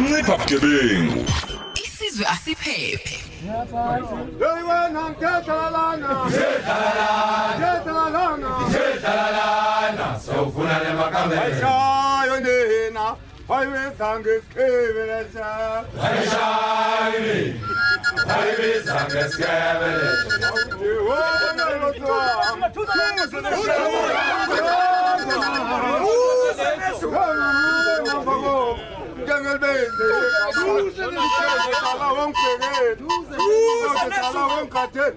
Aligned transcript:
ncipha 0.00 0.36
bugebengu 0.36 1.24
isizwe 1.84 2.24
asiphephe 2.34 3.16
sengelbenze 29.36 30.08
ngihlala 31.12 32.08
the 33.30 33.38
wangikhathele 34.48 35.16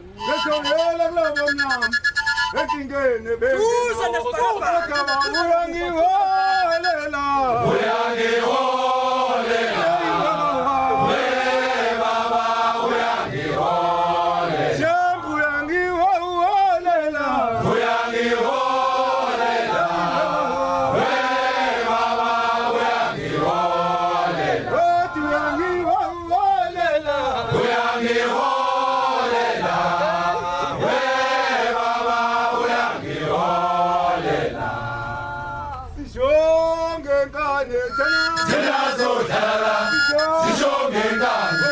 Sishonge 40.50 41.04
nkane 41.16 41.70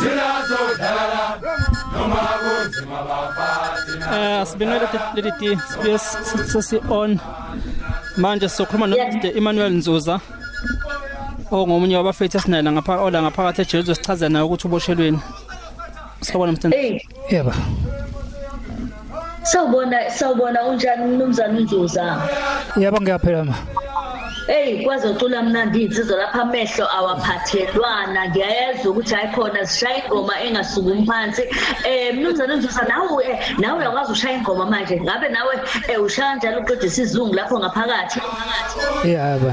Sinazo 0.00 0.60
dlala 0.78 1.38
Noma 1.92 2.22
kunzima 2.42 2.98
bafathi 3.08 3.92
Eh 4.14 4.40
asibinele 4.42 4.88
leti 5.14 5.32
ti 5.38 5.56
space 5.56 6.08
sesi 6.52 6.76
on. 6.90 7.18
Manje 8.16 8.48
sokhuluma 8.48 8.86
no 8.86 8.96
Mr 8.96 9.36
Emmanuel 9.36 9.72
Nzuza 9.72 10.20
ongomunye 11.50 11.96
wabafethi 11.96 12.36
esinayela 12.36 12.72
ngapha 12.72 13.00
ola 13.00 13.22
ngaphakathi 13.22 13.62
eJesu 13.62 13.94
sichaza 13.94 14.28
naye 14.28 14.44
ukuthi 14.44 14.66
uboshelweni. 14.66 15.20
Sawubona 16.20 16.52
Mr. 16.52 16.70
Hey, 16.70 17.00
Yebo. 17.30 17.52
Sawubona 19.42 20.10
sawubona 20.10 20.64
unjani 20.64 21.04
mnumzana 21.06 21.58
uNzuza? 21.58 22.22
Yebo 22.76 23.00
ngiyaphela 23.00 23.44
ma. 23.44 23.54
Hey, 24.46 24.84
kwaze 24.84 25.08
ucula 25.08 25.42
mnandi 25.42 25.82
insizwa 25.84 26.16
lapha 26.16 26.42
amehlo 26.42 26.86
awaphathelwana. 26.96 28.28
Ngiyayezwa 28.28 28.90
ukuthi 28.90 29.14
ayikhona 29.14 29.66
sishaya 29.66 30.04
ingoma 30.04 30.40
engasukumi 30.40 31.06
phansi. 31.06 31.42
Eh 31.84 32.14
mnumzana 32.14 32.54
uNzuza 32.54 32.82
nawe 32.82 33.24
eh, 33.24 33.58
nawe 33.58 33.78
uyakwazi 33.78 34.12
ushaya 34.12 34.36
ingoma 34.38 34.66
manje. 34.66 35.00
Ngabe 35.00 35.28
nawe 35.28 35.54
eh 35.88 36.02
ushaya 36.02 36.36
njalo 36.36 36.60
uqeda 36.60 36.86
isizungu 36.86 37.34
lapho 37.34 37.58
ngaphakathi? 37.58 38.20
Yebo 39.04 39.52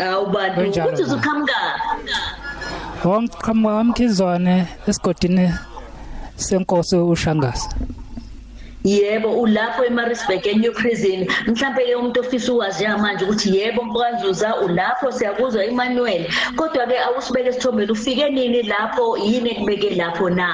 Awubani? 0.00 0.54
Kunjalo 0.54 0.90
Uthi 0.92 1.02
ma. 1.02 1.08
uzuqhamuka? 1.08 1.58
Wamqhamuka 3.04 3.74
wamkhizwane 3.74 4.66
esigodini 4.88 5.52
senkosi 6.36 6.96
uShangasa 6.96 7.68
Yebo 8.84 9.40
ulapho 9.40 9.84
eMaritzburg 9.84 10.46
eNew 10.46 10.72
Prison 10.72 11.26
mhlambe 11.46 11.84
ke 11.84 11.94
umuntu 11.94 12.20
ofisa 12.20 12.52
ukwazi 12.52 12.86
manje 12.86 13.24
ukuthi 13.24 13.56
yebo 13.56 13.84
mkwanzuza 13.84 14.56
ulapho 14.56 15.12
siyakuzwa 15.12 15.64
Emmanuel 15.64 16.26
kodwa 16.56 16.86
ke 16.86 16.98
awusibeke 16.98 17.48
esithombeni 17.48 17.92
ufike 17.92 18.30
nini 18.30 18.62
lapho 18.62 19.18
yini 19.18 19.50
ekubeke 19.50 19.90
lapho 19.90 20.30
na? 20.30 20.48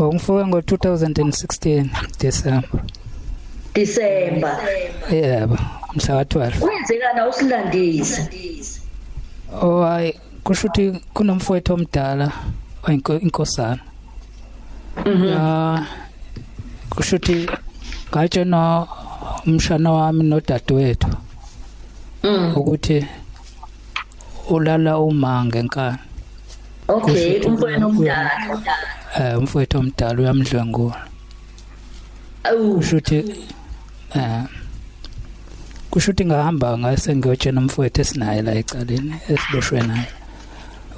Ngifike 0.00 0.32
ngo2016 0.32 1.88
December. 2.18 2.80
December. 3.74 4.58
Yebo 5.10 5.58
mhla 5.94 6.24
ka12 6.24 6.58
kwenzekana 6.58 7.28
usilandisa 7.28 8.28
Oh 9.62 9.82
hayi 9.82 10.14
kusho 10.44 10.66
ukuthi 10.66 11.00
kunomfowethu 11.14 11.74
omdala 11.74 12.32
oyinkosana. 12.82 13.80
Ya 15.06 15.86
kusho 16.90 17.16
ukuthi 17.16 17.48
ngayitshena 18.10 18.60
umshana 19.46 19.90
wami 19.92 20.22
nodadewethu 20.24 21.08
ukuthi 22.58 23.06
ulala 24.50 24.98
uma 24.98 25.44
ngenkani. 25.44 25.98
Okay 26.88 27.40
umfowenu 27.46 27.86
omdala 27.88 28.32
Eh 29.18 29.38
umfowethu 29.38 29.78
omdala 29.78 30.18
uyamdlwengula. 30.20 30.98
Kusho 32.44 32.96
ukuthi 32.96 33.18
eh 34.14 34.44
kusho 35.90 36.10
ukuthi 36.10 36.24
ngahamba 36.24 36.78
ngase 36.78 37.16
ngiyotshena 37.16 37.60
umfowethu 37.60 38.00
esinaye 38.00 38.42
la 38.42 38.52
ecaleni 38.60 39.14
esiboshwe 39.32 39.80
naye. 39.88 40.08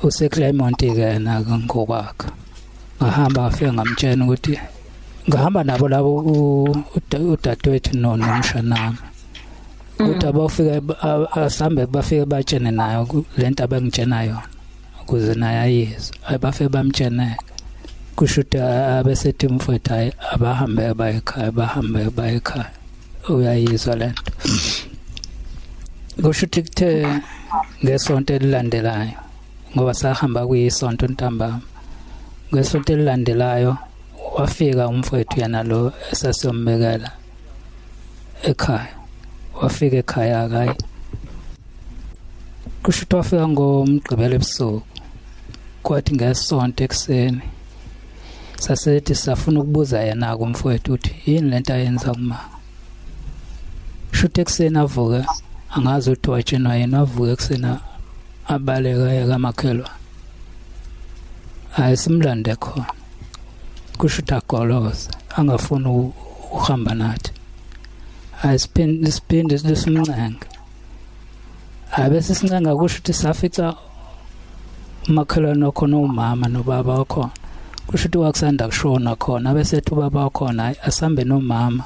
use 0.03 0.29
Claremont 0.29 0.81
ke 0.81 1.19
na 1.19 1.41
ngokwakhe 1.45 2.29
ngahamba 2.97 3.41
ngafika 3.43 3.73
ngamtshela 3.73 4.25
ukuthi 4.25 4.55
ngahamba 5.28 5.64
nabo 5.64 5.88
labo 5.88 6.10
udadewethu 7.34 7.97
no 7.97 8.16
nomshanami 8.16 8.98
ukuthi 10.00 10.26
abafike 10.26 10.81
asambe 11.32 11.86
bafike 11.86 12.25
batshene 12.25 12.70
nayo 12.70 13.06
le 13.36 13.50
nto 13.50 13.64
abangitshena 13.64 14.25
yona 14.28 14.48
ukuze 15.10 15.34
naye 15.34 15.58
ayizwe. 15.58 16.16
Abafike 16.26 16.69
bamtsheneke. 16.69 17.44
Kusho 18.16 18.41
ukuthi 18.41 18.58
abesethi 18.58 19.48
mfowethu 19.48 19.91
hayi 19.91 20.12
abahambe 20.32 20.94
bayekhaya 20.94 21.50
bahambe 21.52 22.10
baye 22.16 22.37
ekhaya. 22.37 22.70
Uyayizwa 23.28 23.97
lento 23.97 24.22
kusho 26.22 26.47
ukuthi 26.47 26.62
kuthe 26.62 26.88
ngesonto 27.84 28.34
elilandelayo 28.34 29.19
ngoba 29.75 29.94
sahamba 29.94 30.47
kuyisonto 30.47 31.06
ntambama. 31.06 31.60
Ngesonto 32.52 32.92
elilandelayo 32.92 33.76
wafika 34.37 34.89
umfowethu 34.89 35.41
yana 35.41 35.63
lo 35.63 35.93
esasiyombekela 36.13 37.11
ekhaya. 38.43 38.95
Wafika 39.63 39.97
ekhaya 39.97 40.41
akayi. 40.43 40.75
Kusho 42.83 43.03
ukuthi 43.03 43.17
wafika 43.17 43.49
ngomgqibelo 43.49 44.35
ebusuku. 44.35 44.83
Kwathi 45.83 46.15
ngesonto 46.15 46.85
ekuseni 46.85 47.43
sasethi 48.61 49.15
safuna 49.15 49.61
ukubuza 49.61 50.01
yena 50.01 50.37
kumfowethu 50.37 50.93
ukuthi 50.93 51.12
yini 51.27 51.51
lento 51.51 51.75
ayenza 51.75 52.12
kuma? 52.15 52.39
Shute 54.12 54.41
ekuseni 54.41 54.79
avuke 54.79 55.25
angazi 55.75 56.11
ukuthi 56.11 56.31
watshenwa 56.31 56.77
yena 56.77 56.99
wavuke 56.99 57.33
ekuseni 57.33 57.71
abaleka 58.47 59.27
kamakhelwane 59.31 60.01
hayi 61.71 61.97
simlande 61.97 62.55
khona. 62.57 63.00
Kusho 64.00 64.22
ukuthi 64.22 64.34
agoloze 64.34 65.11
angafuni 65.37 65.88
ukuhamba 65.88 66.94
nathi. 66.94 67.33
Hayi 68.41 68.59
siphinde 68.59 69.11
siphinde 69.12 69.59
simncenge 69.59 70.47
hayi 71.91 72.11
bese 72.11 72.35
sincenga 72.35 72.76
kusho 72.76 72.99
ukuthi 72.99 73.12
safica 73.12 73.75
umakhelwane 75.08 75.64
wakhona 75.64 75.97
umama 75.99 76.49
nobaba 76.49 76.99
wakhona. 76.99 77.31
Kusho 77.87 78.08
ukuthi 78.08 78.19
wakusanda 78.19 78.69
kushona 78.69 79.17
khona 79.17 79.55
bese 79.55 79.76
ethi 79.76 79.93
ubaba 79.93 80.25
wakhona 80.25 80.75
asambe 80.82 81.25
nomama. 81.25 81.85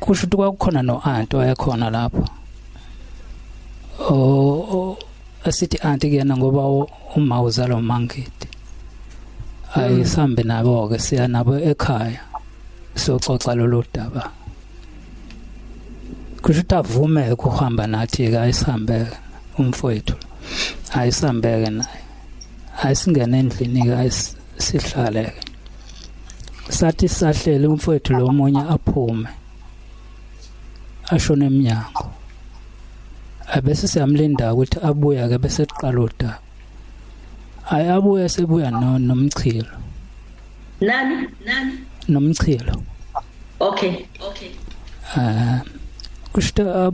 Kusho 0.00 0.26
ukuthi 0.26 0.36
kwakukhona 0.36 0.82
no-anti 0.82 1.36
wayekhona 1.36 1.90
lapho. 1.90 2.24
Asithi 5.44 5.78
anti 5.82 6.08
kuyena 6.08 6.36
ngoba 6.36 6.86
uma 7.16 7.42
uzalo 7.42 7.80
mangidi 7.82 8.37
ayisambe 9.74 10.42
nabo 10.42 10.88
ke 10.88 10.98
siya 10.98 11.28
nabo 11.28 11.58
ekhaya 11.58 12.20
soxoxa 12.96 13.54
lolu 13.54 13.84
daba. 13.92 14.32
Kusho 16.42 16.62
ukuthi 16.62 16.74
avume 16.74 17.32
ukuhamba 17.32 17.86
nathi 17.86 18.30
ke 18.30 18.38
ayisambeke 18.38 19.16
umfowethu. 19.58 20.14
Ayisambeke 20.94 21.70
naye. 21.70 22.00
Ayisingene 22.82 23.38
endlini 23.38 23.82
ke 23.82 23.94
ayisihlale 23.96 25.24
ke 25.34 25.48
sathi 26.72 27.08
sahlele 27.08 27.66
umfowethu 27.66 28.12
lo 28.12 28.32
munye 28.32 28.60
aphume 28.60 29.28
ashone 31.10 31.46
eminyango 31.46 32.12
abese 33.56 33.88
siyamlinda 33.88 34.52
ukuthi 34.52 34.78
abuya 34.88 35.28
ke 35.28 35.38
bese 35.38 35.64
siqala 35.64 36.00
udaba. 36.00 36.47
Hayi 37.68 37.88
abuye 37.88 38.28
sebuya 38.28 38.70
no 38.70 38.98
nomchilo. 38.98 39.72
Nani? 40.80 41.28
Nani? 41.46 41.72
Nomchilo. 42.08 42.74
Okay. 43.60 44.06
Okay. 44.28 44.50
Ah 45.16 45.60
kushita 46.32 46.92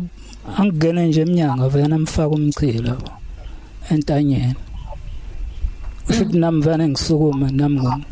angene 0.59 1.07
nje 1.09 1.21
eminyango 1.23 1.69
vena 1.69 1.97
amfaka 1.97 2.29
umchilo 2.35 2.97
entanyeni. 3.91 4.55
Kushuthi 6.07 6.39
nami 6.39 6.61
vana 6.63 6.89
ngisukuma 6.89 7.51
nami 7.51 7.81
ngum- 7.81 8.05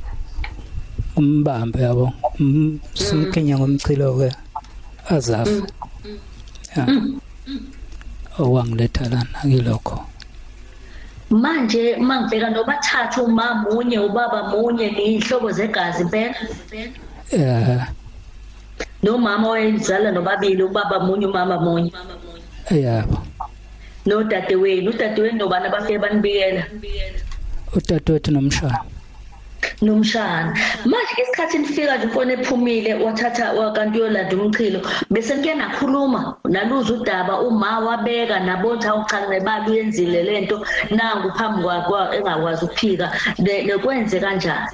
umbambe 1.17 1.81
yabo 1.83 2.13
simkhinya 2.95 3.59
ngomchilo 3.59 4.17
ke 4.19 4.29
azafa 5.09 5.67
ya. 6.77 6.85
Owangiletha 8.39 9.09
lana 9.13 9.39
kilokho 9.45 10.05
manje 11.33 11.97
mangibheka 11.97 12.51
nobathathu 12.51 13.25
uma 13.25 13.55
munye 13.65 13.99
ubaba 13.99 14.43
munye 14.53 14.91
nihlobo 14.91 15.51
zegazi 15.51 16.03
impela 16.03 16.35
eh 17.33 17.81
nomama 19.03 19.49
wayezala 19.49 20.11
nobabili 20.11 20.63
ubaba 20.63 21.01
munye 21.01 21.27
umama 21.27 21.59
munye. 21.59 21.93
Yabo. 22.71 23.19
Nodadewenu 24.07 24.91
udadewenu 24.91 25.39
nobani 25.39 25.67
abafike 25.67 25.99
banibikela 25.99 26.67
utata 27.75 28.31
nomshana. 28.31 28.79
Nomshana. 29.83 30.55
Manje 30.85 31.13
ke 31.17 31.23
isikhathi 31.23 31.59
nifika 31.59 31.97
nje 31.97 32.07
mfone 32.07 32.33
ephumile 32.33 32.95
wathatha 32.95 33.53
wakanti 33.53 33.99
uyolanda 33.99 34.37
umchilo 34.37 34.81
bese 35.11 35.35
kuye 35.37 35.55
nakhuluma 35.55 36.37
naluza 36.45 36.95
udaba 36.95 37.41
uma 37.41 37.79
wabeka 37.79 38.41
nabothi 38.41 38.87
awuchane 38.87 39.41
bali 39.41 39.71
uyenzile 39.71 40.23
lento 40.23 40.67
nangu 40.91 41.31
phambi 41.37 41.63
kwakho 41.63 42.15
engakwazi 42.15 42.65
ukuphika 42.65 43.07
lekwenze 43.39 44.21
kanjani? 44.21 44.69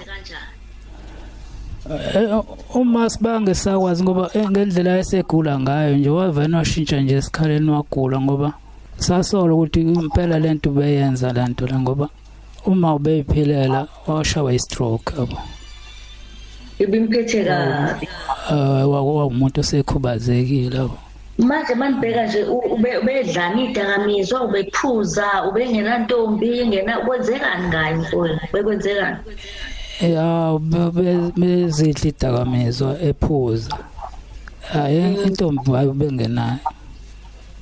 Eh, 1.89 2.43
uma 2.75 3.09
sibange 3.11 3.55
sakwazi 3.55 4.03
ngoba 4.03 4.31
eh, 4.35 4.51
ngendlela 4.51 4.99
esegula 4.99 5.59
ngayo 5.61 5.97
nje 5.97 6.11
wavena 6.11 6.59
washintsha 6.59 7.01
nje 7.01 7.15
esikhaleni 7.17 7.71
wagula 7.71 8.21
ngoba 8.21 8.53
sasola 8.99 9.55
ukuthi 9.55 9.81
impela 9.81 10.39
lento 10.39 10.71
beyenza 10.71 11.33
lento 11.33 11.67
la 11.67 11.81
ngoba 11.81 12.09
uma 12.67 12.95
ubeyiphilela 12.95 13.87
washawa 14.07 14.53
i-stroke 14.55 15.13
yabo. 15.19 15.39
Ibimphethe 16.79 17.45
kabi. 17.45 18.07
Eh 18.51 18.85
wawumuntu 18.91 19.61
osekhubazekile 19.61 20.77
yabo. 20.77 20.99
Manje 21.39 21.75
manibheka 21.75 22.27
nje 22.27 22.45
u- 22.45 22.75
ube- 22.75 22.99
ubedlana 22.99 23.63
idakamizwa 23.63 24.45
ubephuza 24.45 25.27
ubengenantombi 25.49 26.67
ngena 26.67 26.99
kwenzekani 27.07 27.69
ngayo 27.69 27.97
mfowethu? 27.97 28.47
Bekwenzekani? 28.53 29.17
Ya 30.01 30.59
bezidla 31.37 32.09
idakamizwa 32.11 33.01
ephuza. 33.03 33.77
Hayi 34.73 35.15
intombi 35.27 35.71
wayo 35.71 35.93
bengenayo. 35.93 36.59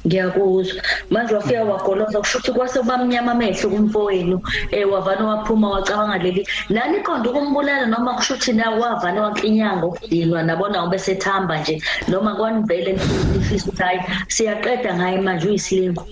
Ngiyakuzwa. 0.06 0.82
Manje 1.10 1.34
wafika 1.34 1.64
wagoloza 1.64 2.18
kusho 2.18 2.38
ukuthi 2.38 2.52
kwase 2.52 2.82
bamnyama 2.82 3.32
amehlo 3.32 3.70
kumfowenu. 3.70 4.36
Um 4.36 4.92
wavane 4.92 5.22
waphuma 5.22 5.70
wacabanga 5.70 6.18
leli. 6.18 6.46
Nani 6.68 6.98
iqonda 6.98 7.30
ukumbulala 7.30 7.86
noma 7.86 8.14
kusho 8.14 8.34
ukuthi 8.34 8.52
na 8.52 8.70
wavane 8.70 9.20
waklinyanga 9.20 9.86
ukudinwa 9.86 10.42
nabona 10.42 10.84
ube 10.84 10.98
sethamba 10.98 11.60
nje? 11.60 11.82
Noma 12.08 12.34
kwanivele 12.34 12.92
nifisa 12.92 13.64
ukuthi 13.68 13.82
hayi 13.82 14.00
siyaqeda 14.28 14.94
ngaye 14.94 15.18
manje 15.20 15.48
uyisilingo. 15.48 16.06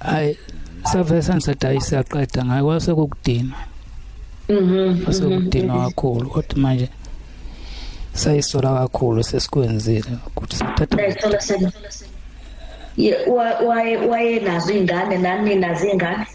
Hayi 0.00 0.38
savele 0.84 1.22
sengisathi 1.22 1.66
hayi 1.66 1.80
siyaqeda 1.80 2.44
ngayo 2.44 2.64
kwase 2.64 2.94
kukudinwa 2.94 3.58
mhm 4.48 5.04
kwase 5.04 5.24
kudinwa 5.24 5.84
kakhulu. 5.84 6.30
Kodwa 6.30 6.58
manje 6.58 6.88
sayisola 8.14 8.74
kakhulu 8.74 9.22
sesikwenzile 9.22 10.12
ukuthi 10.26 10.56
sithatha 10.56 10.96
wayenazo 14.10 14.70
iy'ngane 14.74 15.16
nani 15.24 15.54
nazo 15.62 15.86
iy'ngane 15.88 16.26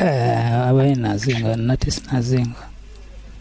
um 0.00 0.06
eh, 0.06 0.74
wayenazo 0.76 1.26
iy'ngane 1.30 1.62
nathi 1.68 1.90
sinazo 1.90 2.34
iy'ngane 2.36 2.71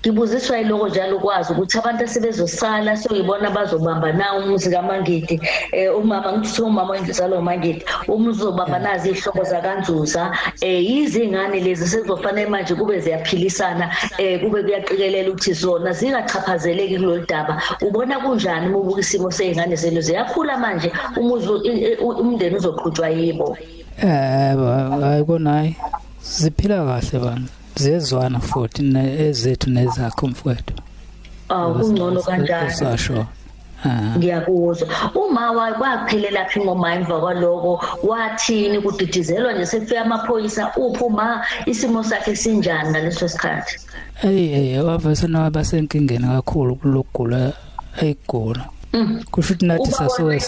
ngibuziswa 0.02 0.58
yiloko 0.58 0.88
njalo 0.90 1.18
ukwazi 1.18 1.54
ukuthi 1.54 1.78
abantu 1.78 2.04
asebezosala 2.04 2.98
soyibona 2.98 3.50
bazobamba 3.50 4.12
na 4.14 4.34
umuzi 4.38 4.70
kaMangidi. 4.72 5.40
Eh 5.72 5.98
umama 5.98 6.38
ngithi 6.38 6.62
umama 6.62 6.94
wenzalo 6.94 7.36
kaMangidi. 7.36 7.86
Umuzi 8.08 8.42
uzobamba 8.42 8.80
nazi 8.80 9.10
ihlobo 9.10 9.44
zakanzuza. 9.44 10.32
Eh 10.62 10.82
izingane 10.90 11.60
lezi 11.60 11.88
sezofanele 11.88 12.50
manje 12.50 12.76
kube 12.76 13.00
ziyaphilisana. 13.00 13.92
Eh 14.18 14.42
kube 14.42 14.64
kuyaqikelela 14.64 15.30
ukuthi 15.30 15.54
zona 15.54 15.92
zingachaphazeleki 15.94 16.98
kulolu 16.98 17.26
daba. 17.28 17.62
Ubona 17.82 18.20
kunjani 18.20 18.68
uma 18.68 18.78
ubuka 18.80 19.00
isimo 19.02 19.32
sezingane 19.32 19.76
zenu? 19.76 20.02
Ziyakhula 20.02 20.58
manje. 20.58 20.92
Umuzi 21.18 21.50
i- 21.70 21.94
i- 21.94 21.98
umndeni 22.02 22.56
uzoqhutshwa 22.58 23.10
yibo. 23.10 23.58
Eh 24.02 24.56
ba- 24.58 24.98
hayi 25.02 25.24
kona 25.26 25.52
hayi. 25.54 25.76
Ziphila 26.24 26.86
kahle 26.86 27.20
bani? 27.20 27.48
Ziyezwana 27.76 28.40
futhi 28.40 28.82
ne- 28.84 29.28
ezethu 29.28 29.70
nezakho 29.70 30.28
mfowethu. 30.28 30.74
Awu 31.50 31.74
kungcono 31.80 32.22
kanjani? 32.22 32.68
usasho 32.74 33.26
ah. 33.86 34.18
Ngiyakuzwa. 34.18 34.88
Uma 35.16 35.52
wa- 35.52 35.74
kwaphelela 35.74 36.46
phi 36.46 36.60
ngoma 36.60 36.96
emva 36.96 37.20
kwaloko? 37.20 37.86
Wathini? 38.04 38.82
Kudidizelwa 38.82 39.54
nje 39.54 39.66
sekufika 39.66 40.02
amaphoyisa 40.02 40.72
uphi 40.76 41.04
uma 41.04 41.46
isimo 41.66 42.04
sakhe 42.04 42.36
sinjani 42.36 42.90
ngaleso 42.90 43.28
sikhathi? 43.28 43.80
Ey 44.24 44.54
ey 44.54 44.80
wavesana 44.80 45.40
waba 45.42 45.64
senkingeni 45.66 46.28
kakhulu 46.28 46.76
kulokugula 46.76 47.54
ayigula. 48.02 48.66
Mm. 48.94 49.24
Kusho 49.32 49.54
ukuthi 49.54 49.66
nathi 49.66 49.82
Uba 49.84 49.92
sasuke 49.92 50.42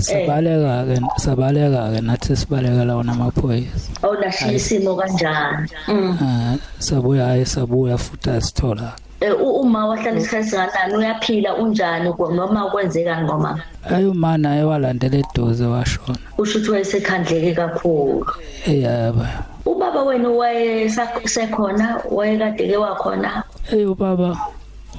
s- 0.00 0.08
sabaleka 0.08 0.84
ke 0.88 0.96
sabaleka 1.20 1.80
ke 1.94 2.00
nathi 2.00 2.32
sibaleka 2.36 2.82
lawo 2.88 3.02
namaphoyisa. 3.04 3.92
awunashiya 4.02 4.52
isimo 4.56 4.96
kanjani 4.96 5.68
Mm. 5.88 6.16
Ah 6.22 6.56
sabuya 6.80 7.24
hayi 7.36 7.44
sabuya 7.46 7.96
futhi 8.00 8.30
asithola. 8.30 8.92
Eh, 9.20 9.36
u- 9.36 9.60
uma 9.60 9.84
wahlala 9.86 10.16
isikhathi 10.16 10.48
singanani 10.50 10.96
uyaphila 10.96 11.54
unjani 11.60 12.08
kwa- 12.16 12.32
noma 12.32 12.70
kwenzekani 12.72 13.28
ngoma 13.28 13.60
Ayuma 13.84 14.38
naye 14.38 14.62
walandela 14.64 15.18
eduze 15.20 15.64
washona. 15.64 16.16
usho 16.38 16.58
ukuthi 16.58 16.70
wayesekhandleke 16.70 17.52
kakhulu 17.54 18.24
Eyaba. 18.66 19.28
ubaba 19.66 20.02
wenu 20.02 20.38
wayesekhona 20.38 22.00
wayekade 22.10 22.64
ke 22.68 22.76
wakhona 22.76 23.44
Ey 23.72 23.84
ubaba 23.84 24.36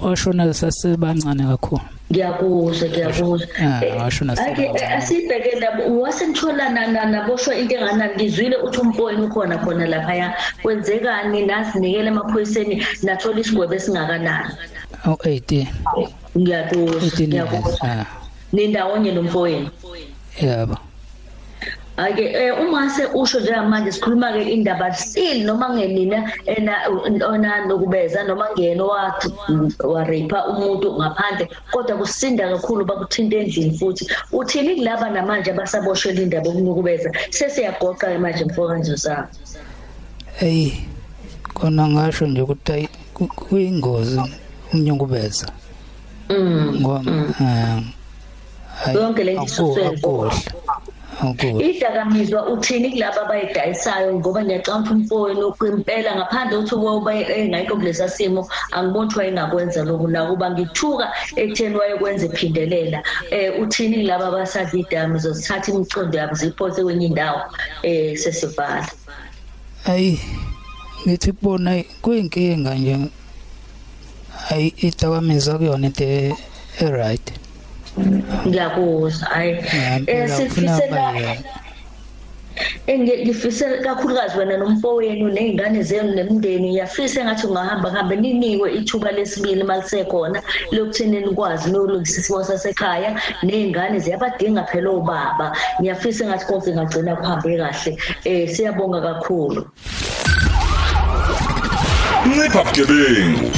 washona 0.02 0.54
sasebancane 0.54 1.44
kakhulu. 1.44 1.82
ngiyakuzwa 2.12 2.88
ngiyakuzwa 2.90 3.48
Ah, 3.60 3.86
Eh, 3.86 3.98
washona 3.98 4.34
ake 4.34 4.64
eh, 4.76 4.98
asibheke 4.98 5.60
nabo 5.60 6.02
wasenithola 6.02 6.70
nana 6.70 7.06
naboshwa 7.06 7.56
into 7.56 7.76
enganani 7.76 8.14
ngizwile 8.16 8.56
uthi 8.58 8.80
umfowenu 8.80 9.26
ukhona 9.26 9.58
khona 9.58 9.86
laphaya 9.88 10.34
kwenzekani 10.62 11.46
nasinikele 11.46 12.08
emaphoyiseni 12.08 12.84
nathola 13.04 13.40
isigwebo 13.40 13.74
esingakanani 13.74 14.50
Aw 15.06 15.14
18. 15.14 15.68
ngiyakuzwa 16.38 16.96
18 17.02 17.34
years. 17.34 17.50
ngiyakuzwa 17.52 17.88
Ah. 17.90 18.06
nindawonye 18.54 19.12
nomfowenu 19.12 19.70
Yebo. 20.42 20.78
Ake 22.06 22.26
eh 22.34 22.52
uma 22.62 22.90
se 22.90 23.06
usho 23.14 23.40
njengamanje 23.40 23.92
sikhuluma 23.92 24.32
ke 24.34 24.42
indaba 24.56 24.94
still 24.94 25.44
noma 25.46 25.70
ngenina 25.76 26.32
ena 26.46 26.74
ona 27.28 27.66
nokubeza 27.66 28.24
noma 28.24 28.48
ngeno 28.58 28.88
wathi 28.88 29.30
wa 29.84 30.04
rape 30.04 30.36
umuntu 30.50 30.88
ngaphandle 31.00 31.48
kodwa 31.72 31.98
kusinda 31.98 32.50
kakhulu 32.50 32.86
bakuthinta 32.86 33.38
endlini 33.38 33.78
futhi. 33.78 34.08
Uthini 34.32 34.76
kulaba 34.76 35.10
namanje 35.10 35.52
abasaboshwela 35.52 36.22
indaba 36.22 36.48
yokunukubeza 36.50 37.12
sesiyagoqa 37.30 38.08
ke 38.08 38.18
manje 38.18 38.46
mfoka 38.46 38.78
nje 38.78 38.98
sami 38.98 39.28
Ey 40.42 40.72
kona 41.54 41.88
ngasho 41.88 42.26
nje 42.28 42.42
ukuthi 42.42 42.72
ayi 42.74 42.88
ku- 43.14 43.28
kuyingozi 43.28 44.22
unyungubeza 44.74 45.48
mm 46.30 46.80
ngoba 46.82 47.02
eh 47.42 47.84
hayi, 48.82 48.98
Yonke 48.98 49.24
le 49.24 49.34
nto 49.34 49.76
idakamizwa 51.60 52.48
uthini 52.50 52.92
kulaba 52.92 53.22
abayidayisayo? 53.22 54.16
Ngoba 54.20 54.44
ngiyacanga 54.44 54.90
ukuthi 54.90 54.94
umfowenu 54.94 55.54
kwimpela 55.54 56.16
ngaphandle 56.16 56.58
ukuthi 56.58 56.76
woba 56.76 57.14
engayikho 57.14 57.76
kulesa 57.76 58.10
simo 58.10 58.50
angiboni 58.72 59.06
ukuthi 59.06 59.20
wayengakwenza 59.20 59.84
loku 59.84 60.08
nakuba 60.08 60.52
ngithuka 60.52 61.06
ekutheni 61.36 61.76
wayekwenza 61.76 62.26
ephindelela. 62.26 63.04
Um 63.32 63.64
uthini 63.64 63.96
kulaba 64.02 64.28
abasadla 64.28 64.80
idakamizwa 64.80 65.32
zithatha 65.32 65.72
imicondo 65.72 66.18
yabo 66.18 66.34
ziyiphose 66.34 66.84
kwenye 66.84 67.06
indawo 67.06 67.42
um 67.84 68.16
sesivala 68.16 68.90
ayi 69.86 70.20
ngithi 71.08 71.32
kubona 71.32 71.84
kuyinkinga 72.02 72.76
nje. 72.76 72.98
Hayi 74.48 74.74
idakamizwa 74.78 75.58
kuyona 75.58 75.88
into 75.88 76.04
e-right 76.82 77.31
ngiyakuzwa 78.48 79.28
hayi 79.30 79.52
Ya, 79.52 79.96
eh 80.08 80.90
baye- 80.92 81.40
engifise 82.88 83.66
kakhulukazi 83.84 84.38
wena 84.38 84.58
nomfowenu 84.58 85.28
nezingane 85.30 85.84
zenu 85.84 86.14
nemndeni 86.16 86.78
yafisa 86.78 87.22
engathi 87.22 87.48
ungahamba 87.48 87.92
hambe 87.92 88.16
ninikwe 88.16 88.74
ithuba 88.74 89.12
lesibili 89.12 89.64
malisekhona 89.64 90.42
lokuthini 90.72 91.20
nikwazi 91.20 91.72
nolungisa 91.72 92.20
isimo 92.22 92.44
sasekhaya. 92.44 93.22
Nezingane 93.44 94.00
ziyabadinga 94.00 94.64
phela 94.64 94.90
obaba. 94.90 95.58
Ngiyafisa 95.82 96.24
engathi 96.26 96.46
konke 96.46 96.72
ngagcina 96.74 97.16
kuhambe 97.16 97.58
kahle. 97.58 97.98
Eh 98.26 98.50
siyabonga 98.56 99.02
kakhulu. 99.02 99.68
Ncipha 102.26 102.64
bugebengu. 102.64 103.52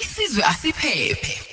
Isizwe 0.00 0.42
asiphephe. 0.44 1.51